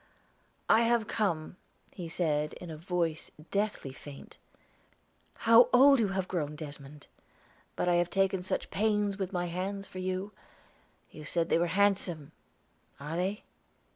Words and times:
"I 0.67 0.81
have 0.81 1.05
come," 1.05 1.57
he 1.91 2.09
said, 2.09 2.53
in 2.53 2.71
a 2.71 2.75
voice 2.75 3.29
deathly 3.51 3.93
faint. 3.93 4.37
"How 5.45 5.69
old 5.71 5.99
you 5.99 6.07
have 6.07 6.27
grown, 6.27 6.55
Desmond!" 6.55 7.05
"But 7.75 7.87
I 7.87 7.97
have 8.01 8.09
taken 8.09 8.41
such 8.41 8.71
pains 8.71 9.19
with 9.19 9.31
my 9.31 9.45
hands 9.45 9.85
for 9.85 9.99
you! 9.99 10.31
You 11.11 11.23
said 11.23 11.49
they 11.49 11.59
were 11.59 11.67
handsome; 11.77 12.31
are 12.99 13.15
they?" 13.15 13.43